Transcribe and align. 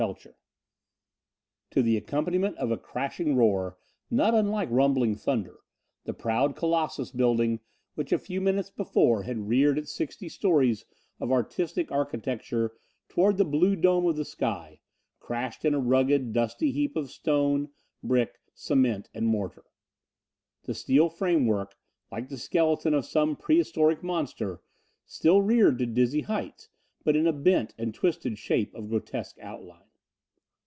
_]To 1.69 1.83
the 1.83 1.95
accompaniment 1.95 2.57
of 2.57 2.71
a 2.71 2.77
crashing 2.77 3.35
roar, 3.35 3.77
not 4.09 4.33
unlike 4.33 4.71
rumbling 4.71 5.13
thunder, 5.15 5.59
the 6.05 6.13
proud 6.15 6.55
Colossus 6.55 7.11
Building, 7.11 7.59
which 7.93 8.11
a 8.11 8.17
few 8.17 8.41
minutes 8.41 8.71
before 8.71 9.21
had 9.21 9.47
reared 9.47 9.77
its 9.77 9.91
sixty 9.93 10.27
stories 10.27 10.85
of 11.19 11.31
artistic 11.31 11.91
architecture 11.91 12.73
towards 13.09 13.37
the 13.37 13.45
blue 13.45 13.75
dome 13.75 14.07
of 14.07 14.15
the 14.15 14.25
sky, 14.25 14.79
crashed 15.19 15.63
in 15.65 15.75
a 15.75 15.79
rugged, 15.79 16.33
dusty 16.33 16.71
heap 16.71 16.95
of 16.95 17.11
stone, 17.11 17.69
brick, 18.01 18.39
cement 18.55 19.07
and 19.13 19.27
mortar. 19.27 19.65
The 20.63 20.73
steel 20.73 21.09
framework, 21.11 21.77
like 22.11 22.27
the 22.27 22.39
skeleton 22.39 22.95
of 22.95 23.05
some 23.05 23.35
prehistoric 23.35 24.01
monster, 24.01 24.63
still 25.05 25.43
reared 25.43 25.77
to 25.77 25.85
dizzy 25.85 26.21
heights 26.21 26.69
but 27.05 27.15
in 27.15 27.27
a 27.27 27.33
bent 27.33 27.75
and 27.77 27.93
twisted 27.93 28.39
shape 28.39 28.73
of 28.73 28.89
grotesque 28.89 29.37
outline. 29.39 29.85